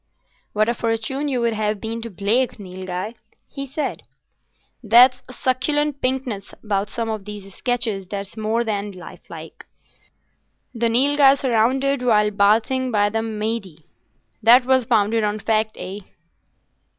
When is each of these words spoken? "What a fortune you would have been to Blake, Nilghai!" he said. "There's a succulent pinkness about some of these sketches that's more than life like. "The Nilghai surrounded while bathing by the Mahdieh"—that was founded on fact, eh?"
"What 0.53 0.67
a 0.67 0.73
fortune 0.73 1.27
you 1.27 1.41
would 1.41 1.53
have 1.53 1.79
been 1.79 2.01
to 2.01 2.09
Blake, 2.09 2.57
Nilghai!" 2.57 3.13
he 3.47 3.67
said. 3.67 4.01
"There's 4.81 5.21
a 5.29 5.33
succulent 5.33 6.01
pinkness 6.01 6.55
about 6.63 6.89
some 6.89 7.07
of 7.07 7.25
these 7.25 7.53
sketches 7.53 8.07
that's 8.07 8.35
more 8.35 8.63
than 8.63 8.93
life 8.93 9.29
like. 9.29 9.67
"The 10.73 10.89
Nilghai 10.89 11.35
surrounded 11.35 12.01
while 12.01 12.31
bathing 12.31 12.89
by 12.89 13.09
the 13.11 13.21
Mahdieh"—that 13.21 14.65
was 14.65 14.85
founded 14.85 15.23
on 15.23 15.37
fact, 15.37 15.77
eh?" 15.77 15.99